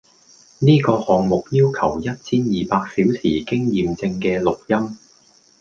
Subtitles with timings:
[0.57, 2.41] 呢個項目要求一千
[2.73, 4.97] 二百小時經驗証嘅錄音